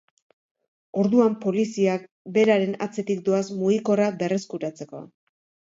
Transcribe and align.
Orduan 1.03 1.35
poliziak 1.43 2.09
beraren 2.39 2.75
atzetik 2.87 3.25
doaz 3.31 3.47
mugikorra 3.61 4.13
berreskuratzeko. 4.25 5.07